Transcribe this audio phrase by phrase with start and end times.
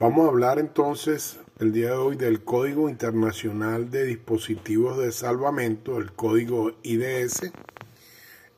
[0.00, 5.98] Vamos a hablar entonces el día de hoy del Código Internacional de Dispositivos de Salvamento,
[5.98, 7.50] el código IDS,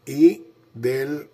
[0.05, 0.43] y
[0.75, 1.31] del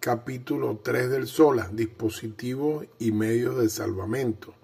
[0.00, 4.54] capítulo 3 del SOLA, dispositivos y medios de salvamento.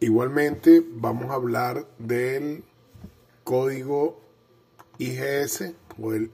[0.00, 2.62] Igualmente vamos a hablar del
[3.42, 4.20] código
[4.98, 6.30] IGS o el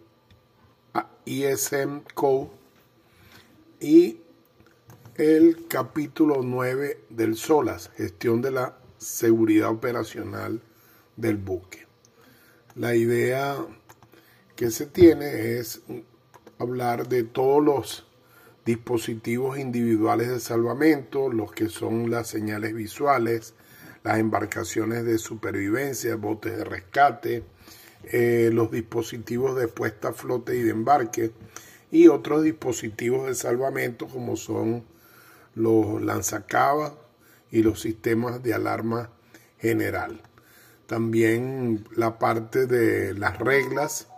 [1.25, 2.48] ISM Code
[3.79, 4.18] y
[5.21, 10.62] el capítulo 9 del SOLAS, gestión de la seguridad operacional
[11.14, 11.86] del buque.
[12.75, 13.59] La idea
[14.57, 15.82] que se tiene es
[16.59, 18.07] hablar de todos los
[18.64, 23.53] dispositivos individuales de salvamento, los que son las señales visuales,
[24.03, 27.45] las embarcaciones de supervivencia, botes de rescate,
[28.04, 31.32] eh, los dispositivos de puesta a flote y de embarque
[31.90, 34.89] y otros dispositivos de salvamento como son
[35.61, 36.92] los lanzacabas
[37.50, 39.11] y los sistemas de alarma
[39.59, 40.23] general.
[40.87, 44.09] También la parte de las reglas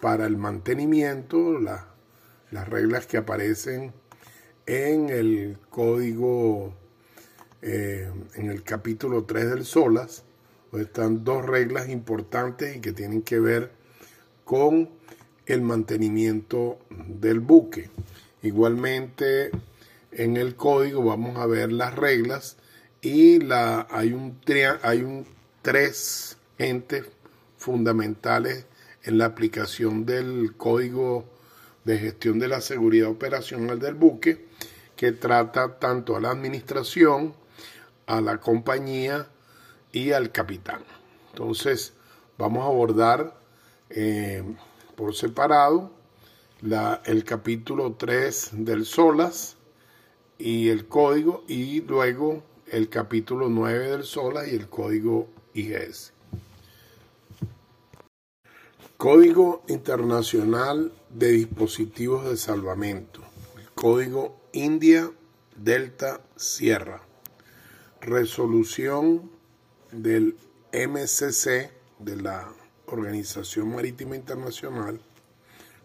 [0.00, 3.92] para el mantenimiento, las reglas que aparecen
[4.66, 6.74] en el código,
[7.62, 10.24] eh, en el capítulo 3 del SOLAS,
[10.72, 13.70] están dos reglas importantes y que tienen que ver
[14.44, 14.90] con
[15.46, 17.90] el mantenimiento del buque.
[18.42, 19.50] Igualmente,
[20.16, 22.56] en el código vamos a ver las reglas
[23.02, 24.40] y la, hay, un,
[24.82, 25.26] hay un,
[25.60, 27.04] tres entes
[27.58, 28.64] fundamentales
[29.02, 31.26] en la aplicación del código
[31.84, 34.46] de gestión de la seguridad operacional del buque
[34.96, 37.34] que trata tanto a la administración,
[38.06, 39.28] a la compañía
[39.92, 40.82] y al capitán.
[41.32, 41.92] Entonces
[42.38, 43.38] vamos a abordar
[43.90, 44.42] eh,
[44.96, 45.92] por separado
[46.62, 49.55] la, el capítulo 3 del SOLAS
[50.38, 56.12] y el código y luego el capítulo 9 del SOLAS y el código IGS.
[58.96, 63.20] Código Internacional de Dispositivos de Salvamento.
[63.74, 65.10] Código India
[65.56, 67.02] Delta Sierra.
[68.00, 69.30] Resolución
[69.92, 70.36] del
[70.72, 72.52] MCC de la
[72.86, 75.00] Organización Marítima Internacional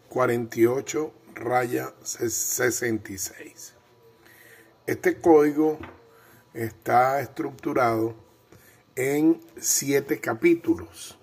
[0.10, 3.76] 48 raya 66.
[4.88, 5.78] Este código
[6.56, 8.16] está estructurado
[8.96, 11.20] en siete capítulos.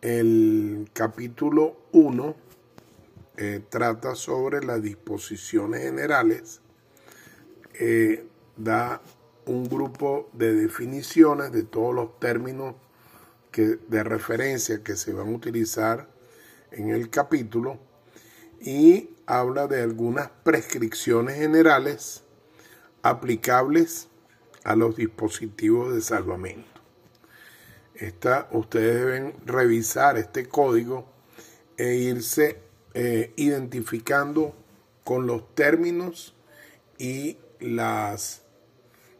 [0.00, 2.34] El capítulo 1
[3.36, 6.62] eh, trata sobre las disposiciones generales,
[7.74, 9.02] eh, da
[9.44, 12.74] un grupo de definiciones de todos los términos
[13.52, 16.08] de referencia que se van a utilizar
[16.70, 17.78] en el capítulo
[18.60, 22.22] y habla de algunas prescripciones generales
[23.02, 24.08] aplicables
[24.64, 26.76] a los dispositivos de salvamento
[28.50, 31.06] ustedes deben revisar este código
[31.76, 32.58] e irse
[32.94, 34.54] eh, identificando
[35.04, 36.34] con los términos
[36.98, 38.42] y las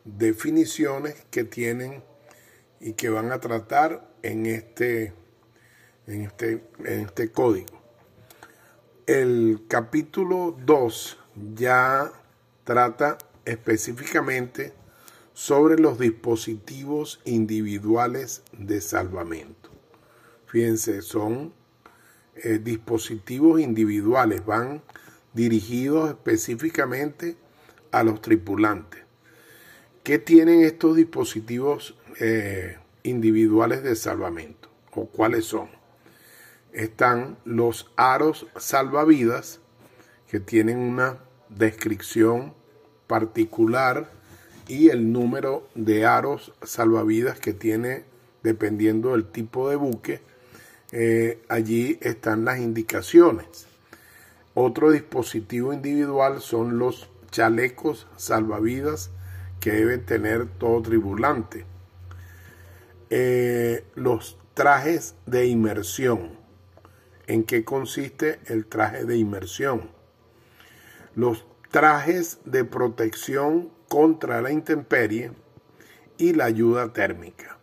[0.04, 2.03] definiciones que tienen
[2.81, 5.12] y que van a tratar en este,
[6.06, 7.82] en este, en este código.
[9.06, 11.19] El capítulo 2
[11.54, 12.12] ya
[12.64, 14.75] trata específicamente
[15.33, 19.71] sobre los dispositivos individuales de salvamento.
[20.47, 21.55] Fíjense, son
[22.37, 24.83] eh, dispositivos individuales, van
[25.33, 27.37] dirigidos específicamente
[27.93, 29.03] a los tripulantes.
[30.03, 34.71] ¿Qué tienen estos dispositivos eh, individuales de salvamento?
[34.93, 35.69] ¿O cuáles son?
[36.73, 39.61] Están los aros salvavidas,
[40.29, 41.19] que tienen una
[41.49, 42.55] descripción
[43.06, 44.11] particular
[44.69, 48.05] y el número de aros salvavidas que tiene
[48.43, 50.21] dependiendo del tipo de buque.
[50.93, 53.67] Eh, allí están las indicaciones.
[54.55, 59.11] Otro dispositivo individual son los chalecos salvavidas
[59.61, 61.64] que deben tener todo tribulante.
[63.11, 66.31] Eh, los trajes de inmersión.
[67.26, 69.91] ¿En qué consiste el traje de inmersión?
[71.14, 75.33] Los trajes de protección contra la intemperie
[76.19, 77.59] y la ayuda térmica.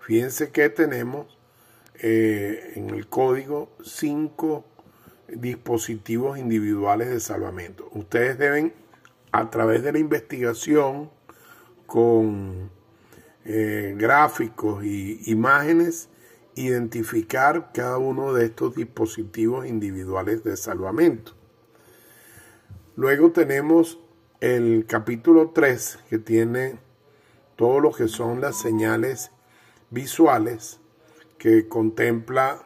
[0.00, 1.38] Fíjense que tenemos
[1.94, 4.64] eh, en el código cinco
[5.28, 7.88] dispositivos individuales de salvamento.
[7.92, 8.72] Ustedes deben,
[9.30, 11.10] a través de la investigación
[11.86, 12.70] con
[13.44, 16.08] eh, gráficos y imágenes,
[16.54, 21.34] identificar cada uno de estos dispositivos individuales de salvamento.
[22.94, 23.98] Luego tenemos
[24.40, 26.78] el capítulo 3, que tiene
[27.56, 29.30] todo lo que son las señales
[29.88, 30.78] visuales,
[31.38, 32.62] que contempla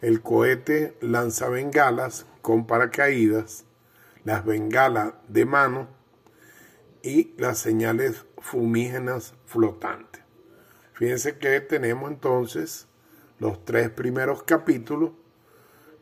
[0.00, 3.64] el cohete lanza bengalas con paracaídas,
[4.22, 5.88] las bengalas de mano
[7.02, 10.22] y las señales fumígenas flotantes.
[10.92, 12.86] Fíjense que tenemos entonces
[13.40, 15.10] los tres primeros capítulos.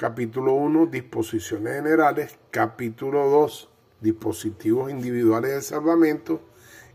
[0.03, 2.37] Capítulo 1, disposiciones generales.
[2.51, 3.69] Capítulo 2,
[4.01, 6.41] dispositivos individuales de salvamento.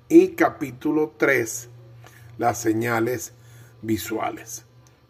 [0.10, 1.70] Y capítulo 3,
[2.38, 3.32] las señales
[3.82, 4.66] visuales.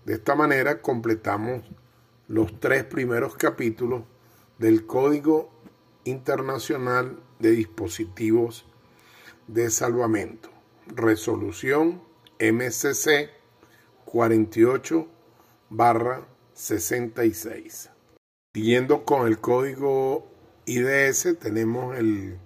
[0.06, 1.64] De esta manera completamos
[2.28, 4.04] los tres primeros capítulos
[4.60, 5.50] del Código
[6.04, 8.68] Internacional de Dispositivos
[9.48, 10.52] de Salvamento.
[10.86, 12.04] Resolución
[12.40, 13.32] MCC
[14.06, 15.08] 48
[15.72, 17.92] barra 66.
[18.56, 20.27] Siguiendo con el código
[20.65, 22.39] IDS tenemos el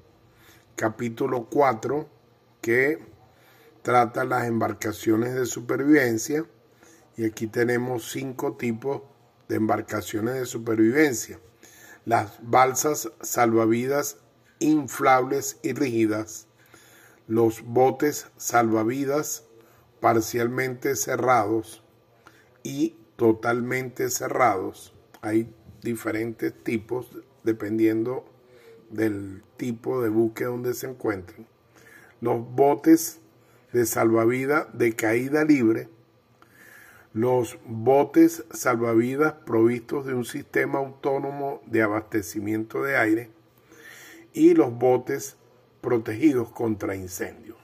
[0.76, 2.10] capítulo 4
[2.60, 3.00] que
[3.82, 6.46] trata las embarcaciones de supervivencia
[7.16, 9.02] y aquí tenemos cinco tipos
[9.48, 11.40] de embarcaciones de supervivencia.
[12.04, 14.18] Las balsas salvavidas
[14.60, 16.48] inflables y rígidas,
[17.28, 19.46] los botes salvavidas
[20.02, 21.82] parcialmente cerrados
[22.62, 24.96] y totalmente cerrados.
[25.22, 25.54] Hay
[25.84, 27.08] diferentes tipos
[27.44, 28.26] dependiendo
[28.90, 31.46] del tipo de buque donde se encuentren.
[32.20, 33.20] Los botes
[33.74, 35.88] de salvavidas de caída libre,
[37.14, 43.30] los botes salvavidas provistos de un sistema autónomo de abastecimiento de aire
[44.34, 45.38] y los botes
[45.82, 47.60] protegidos contra incendios.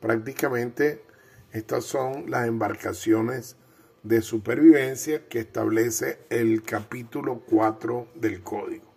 [0.00, 1.02] Prácticamente
[1.50, 3.56] estas son las embarcaciones
[4.02, 8.92] de supervivencia que establece el capítulo 4 del código.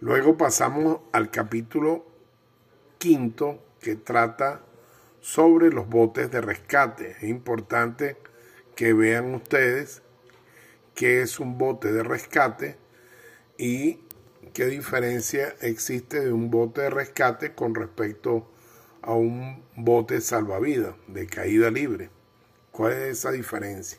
[0.00, 2.06] Luego pasamos al capítulo
[2.98, 4.62] quinto que trata
[5.20, 7.16] sobre los botes de rescate.
[7.18, 8.16] Es importante
[8.74, 10.02] que vean ustedes
[10.94, 12.78] qué es un bote de rescate
[13.58, 14.00] y
[14.54, 18.50] qué diferencia existe de un bote de rescate con respecto
[19.02, 22.10] a un bote salvavidas de caída libre.
[22.80, 23.98] ¿Cuál es esa diferencia?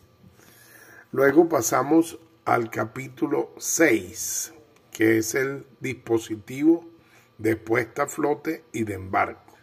[1.11, 4.53] Luego pasamos al capítulo 6,
[4.91, 6.83] que es el dispositivo
[7.37, 9.53] de puesta a flote y de embarco.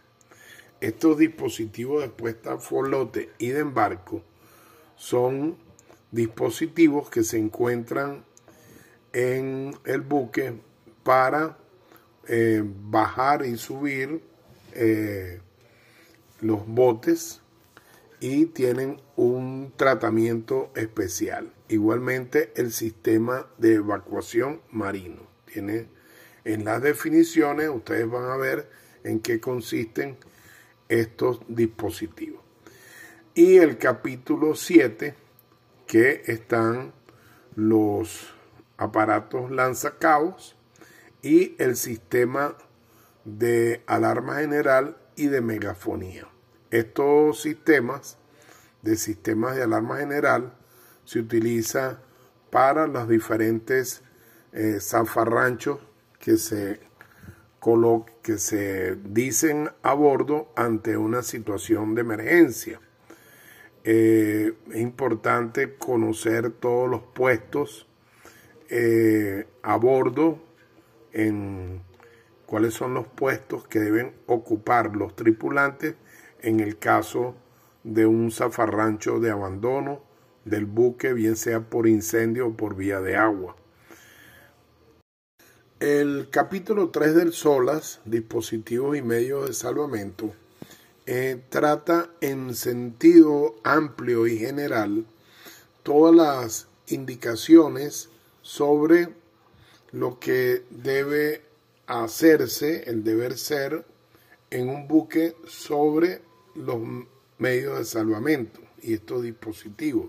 [0.79, 4.23] Estos dispositivos de puesta a flote y de embarco
[4.95, 5.57] son
[6.11, 8.23] dispositivos que se encuentran
[9.11, 10.61] en el buque
[11.03, 11.57] para
[12.25, 14.23] eh, bajar y subir
[14.71, 15.41] eh,
[16.39, 17.41] los botes
[18.19, 21.53] y tienen un tratamiento especial.
[21.67, 25.27] Igualmente el sistema de evacuación marino.
[25.45, 25.87] Tiene
[26.43, 28.69] en las definiciones, ustedes van a ver
[29.03, 30.17] en qué consisten
[30.87, 32.49] estos dispositivos
[33.39, 35.15] y el capítulo 7,
[35.87, 36.91] que están
[37.55, 38.33] los
[38.75, 40.57] aparatos lanzacaos
[41.21, 42.57] y el sistema
[43.23, 46.27] de alarma general y de megafonía.
[46.71, 48.17] Estos sistemas
[48.81, 50.53] de sistemas de alarma general
[51.03, 51.99] se utilizan
[52.51, 54.03] para los diferentes
[54.53, 55.79] eh, zafarranchos
[56.19, 56.79] que se,
[58.21, 62.79] que se dicen a bordo ante una situación de emergencia.
[63.83, 67.87] Eh, es importante conocer todos los puestos
[68.69, 70.39] eh, a bordo,
[71.11, 71.81] en
[72.45, 75.95] cuáles son los puestos que deben ocupar los tripulantes
[76.41, 77.35] en el caso
[77.83, 80.01] de un zafarrancho de abandono
[80.45, 83.55] del buque, bien sea por incendio o por vía de agua.
[85.79, 90.33] El capítulo 3 del SOLAS, dispositivos y medios de salvamento,
[91.05, 95.05] eh, trata en sentido amplio y general
[95.83, 98.09] todas las indicaciones
[98.41, 99.09] sobre
[99.91, 101.43] lo que debe
[101.87, 103.85] hacerse, el deber ser,
[104.51, 106.21] en un buque sobre
[106.59, 106.79] los
[107.37, 110.07] medios de salvamento y estos dispositivos.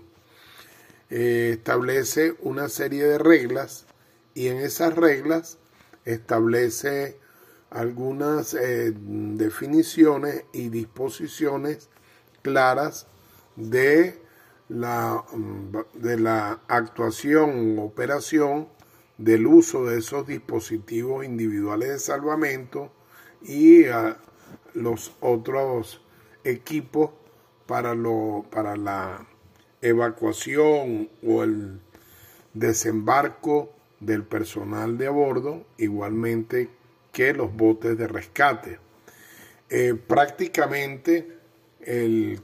[1.09, 3.85] Eh, establece una serie de reglas
[4.33, 5.57] y en esas reglas
[6.05, 7.17] establece
[7.69, 11.89] algunas eh, definiciones y disposiciones
[12.41, 13.07] claras
[13.55, 14.21] de
[14.69, 18.67] la, mm, de la actuación operación
[19.17, 22.91] del uso de esos dispositivos individuales de salvamento
[23.43, 23.83] y
[24.73, 26.01] los otros
[26.43, 27.11] equipos
[27.65, 29.25] para, lo, para la
[29.81, 31.79] evacuación o el
[32.53, 36.69] desembarco del personal de a bordo, igualmente
[37.11, 38.79] que los botes de rescate.
[39.69, 41.37] Eh, prácticamente
[41.81, 42.41] el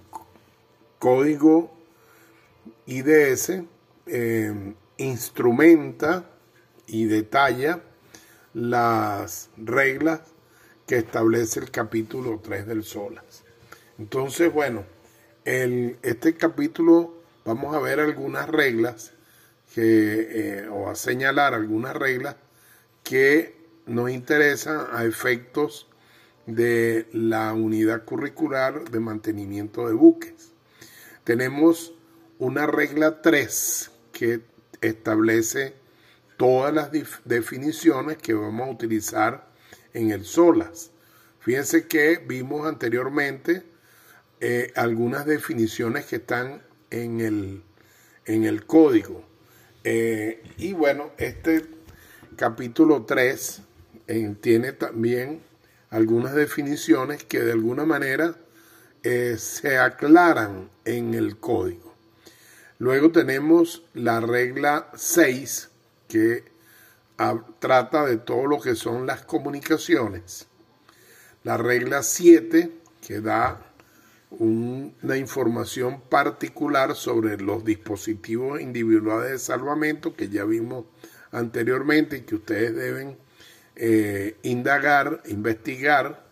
[0.99, 1.73] código
[2.85, 3.63] IDS
[4.05, 6.29] eh, instrumenta
[6.87, 7.81] y detalla
[8.53, 10.21] las reglas
[10.85, 13.43] que establece el capítulo 3 del SOLAS.
[13.99, 14.85] Entonces, bueno,
[15.43, 19.13] el, este capítulo vamos a ver algunas reglas
[19.73, 22.35] que, eh, o a señalar algunas reglas
[23.03, 25.87] que nos interesan a efectos
[26.45, 30.51] de la unidad curricular de mantenimiento de buques.
[31.23, 31.93] Tenemos
[32.39, 34.41] una regla 3 que
[34.81, 35.73] establece
[36.37, 36.91] todas las
[37.25, 39.47] definiciones que vamos a utilizar
[39.93, 40.91] en el SOLAS.
[41.39, 43.63] Fíjense que vimos anteriormente
[44.39, 47.63] eh, algunas definiciones que están en el,
[48.25, 49.23] en el código.
[49.83, 51.65] Eh, y bueno, este
[52.35, 53.61] capítulo 3
[54.07, 55.41] eh, tiene también
[55.89, 58.35] algunas definiciones que de alguna manera
[59.37, 61.95] se aclaran en el código.
[62.77, 65.69] Luego tenemos la regla 6
[66.09, 66.43] que
[67.59, 70.47] trata de todo lo que son las comunicaciones.
[71.45, 73.66] La regla 7 que da
[74.29, 80.85] una información particular sobre los dispositivos individuales de salvamento que ya vimos
[81.31, 83.17] anteriormente y que ustedes deben
[83.75, 86.25] eh, indagar, investigar.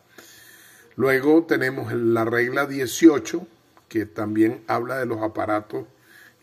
[0.95, 3.47] Luego tenemos la regla 18
[3.87, 5.85] que también habla de los aparatos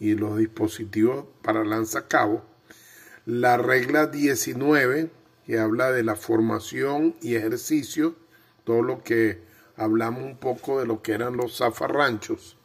[0.01, 2.43] y los dispositivos para lanzacabos.
[3.27, 5.11] La regla 19,
[5.47, 8.17] que habla de la formación y ejercicio,
[8.65, 9.41] todo lo que
[9.77, 12.57] hablamos un poco de lo que eran los zafarranchos.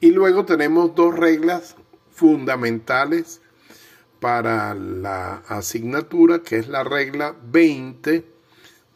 [0.00, 1.76] Y luego tenemos dos reglas
[2.10, 3.40] fundamentales
[4.20, 8.24] para la asignatura, que es la regla 20,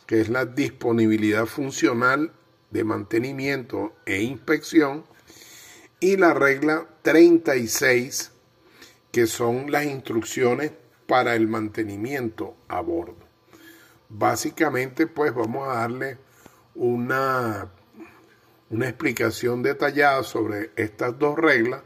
[0.06, 2.32] que es la disponibilidad funcional
[2.70, 5.04] de mantenimiento e inspección,
[5.98, 8.30] y la regla 36,
[9.10, 10.72] que son las instrucciones
[11.06, 13.16] para el mantenimiento a bordo.
[14.08, 16.18] Básicamente, pues vamos a darle
[16.76, 17.68] una,
[18.70, 21.82] una explicación detallada sobre estas dos reglas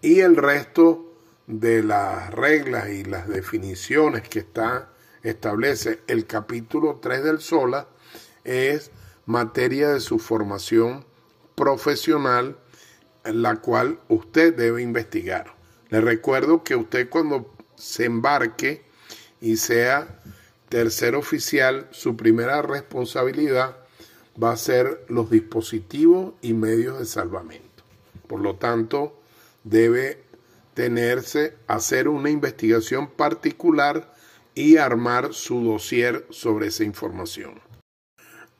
[0.00, 1.12] y el resto
[1.46, 4.90] de las reglas y las definiciones que está
[5.22, 7.86] establece el capítulo 3 del SOLA
[8.44, 8.90] es
[9.26, 11.04] materia de su formación
[11.54, 12.58] profesional
[13.24, 15.54] la cual usted debe investigar.
[15.88, 18.84] Le recuerdo que usted cuando se embarque
[19.40, 20.20] y sea
[20.68, 23.83] tercer oficial, su primera responsabilidad
[24.42, 27.84] va a ser los dispositivos y medios de salvamento.
[28.26, 29.20] Por lo tanto,
[29.62, 30.22] debe
[30.74, 34.12] tenerse, hacer una investigación particular
[34.54, 37.60] y armar su dossier sobre esa información.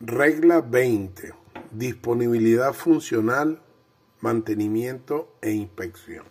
[0.00, 1.35] Regla 20.
[1.71, 3.61] Disponibilidad funcional
[4.25, 6.25] mantenimiento e inspección.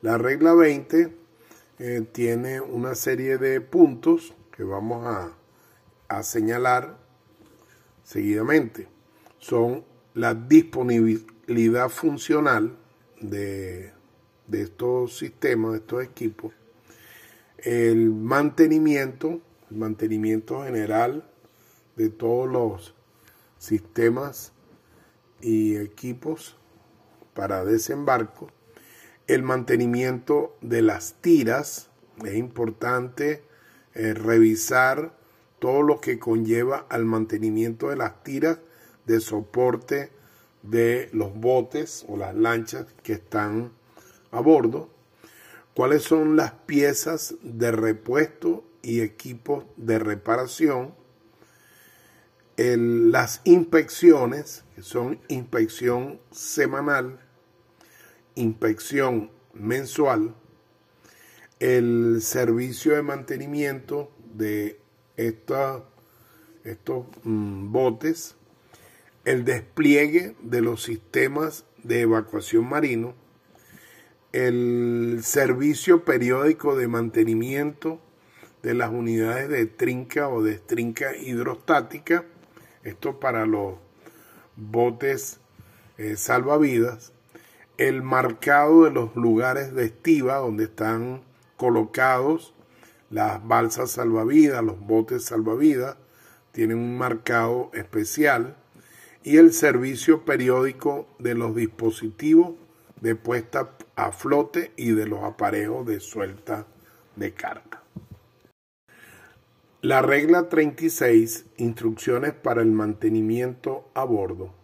[0.00, 1.16] La regla 20
[1.78, 6.98] eh, tiene una serie de puntos que vamos a, señalar
[8.12, 8.88] seguidamente.
[9.38, 12.76] Son la disponibilidad funcional
[13.20, 13.92] de,
[14.46, 16.52] de estos sistemas, de estos equipos,
[17.56, 19.40] el mantenimiento,
[19.70, 21.26] el mantenimiento general
[21.96, 22.94] de todos los
[23.58, 24.52] sistemas
[25.40, 26.56] y equipos
[27.32, 28.50] para desembarco,
[29.26, 31.88] el mantenimiento de las tiras,
[32.24, 33.42] es importante
[33.94, 35.16] eh, revisar
[35.62, 38.58] todo lo que conlleva al mantenimiento de las tiras
[39.06, 40.10] de soporte
[40.62, 43.70] de los botes o las lanchas que están
[44.32, 44.90] a bordo,
[45.72, 50.96] cuáles son las piezas de repuesto y equipos de reparación,
[52.56, 57.20] las inspecciones, que son inspección semanal,
[58.34, 60.34] inspección mensual,
[61.60, 64.81] el servicio de mantenimiento de
[65.16, 65.82] estos
[67.24, 68.36] mm, botes,
[69.24, 73.14] el despliegue de los sistemas de evacuación marino,
[74.32, 78.00] el servicio periódico de mantenimiento
[78.62, 82.24] de las unidades de trinca o de trinca hidrostática,
[82.84, 83.74] esto para los
[84.56, 85.40] botes
[85.98, 87.12] eh, salvavidas,
[87.76, 91.22] el marcado de los lugares de estiva donde están
[91.56, 92.54] colocados
[93.12, 95.96] las balsas salvavidas, los botes salvavidas,
[96.50, 98.56] tienen un marcado especial,
[99.22, 102.54] y el servicio periódico de los dispositivos
[103.00, 106.66] de puesta a flote y de los aparejos de suelta
[107.14, 107.82] de carga.
[109.82, 114.54] La regla 36, instrucciones para el mantenimiento a bordo.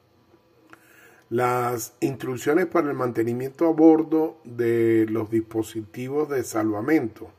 [1.28, 7.30] Las instrucciones para el mantenimiento a bordo de los dispositivos de salvamento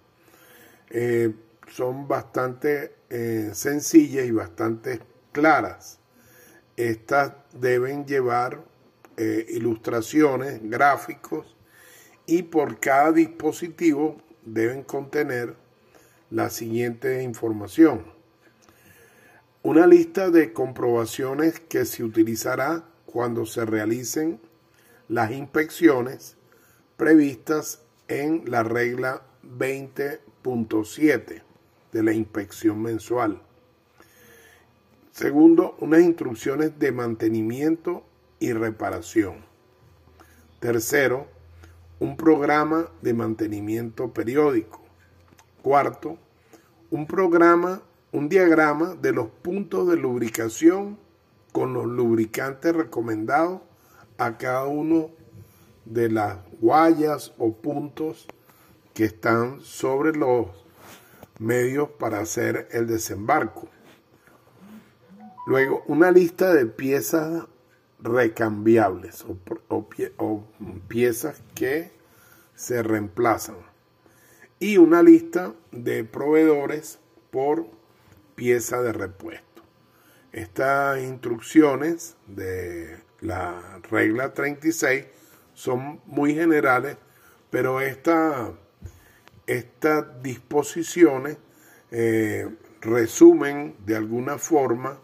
[0.89, 1.33] eh,
[1.71, 4.99] son bastante eh, sencillas y bastante
[5.31, 5.99] claras.
[6.75, 8.63] Estas deben llevar
[9.17, 11.55] eh, ilustraciones, gráficos
[12.25, 15.55] y por cada dispositivo deben contener
[16.29, 18.05] la siguiente información.
[19.61, 24.39] Una lista de comprobaciones que se utilizará cuando se realicen
[25.07, 26.37] las inspecciones
[26.95, 29.23] previstas en la regla
[30.43, 31.41] 20.7
[31.91, 33.41] de la inspección mensual.
[35.11, 38.03] Segundo, unas instrucciones de mantenimiento
[38.39, 39.37] y reparación.
[40.59, 41.27] Tercero,
[41.99, 44.81] un programa de mantenimiento periódico.
[45.61, 46.17] Cuarto,
[46.89, 47.81] un programa,
[48.11, 50.97] un diagrama de los puntos de lubricación
[51.51, 53.61] con los lubricantes recomendados
[54.17, 55.09] a cada uno
[55.85, 58.27] de las guayas o puntos
[58.99, 60.47] que están sobre los
[61.39, 63.69] medios para hacer el desembarco.
[65.47, 67.45] Luego, una lista de piezas
[68.01, 69.25] recambiables
[69.69, 70.43] o,
[70.89, 71.93] piezas que
[72.55, 73.55] se reemplazan.
[74.59, 76.99] Y una lista de proveedores
[77.31, 77.67] por
[78.35, 79.61] pieza de repuesto.
[80.33, 85.05] Estas instrucciones de la regla 36
[85.53, 86.97] son muy generales,
[87.49, 87.79] pero
[89.49, 91.37] estas disposiciones
[91.89, 92.47] eh,
[92.81, 95.01] resumen de alguna forma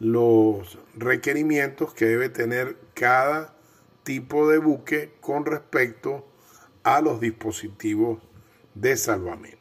[0.00, 3.54] los requerimientos que debe tener cada
[4.02, 6.26] tipo de buque con respecto
[6.82, 8.18] a los dispositivos
[8.74, 9.57] de salvamento.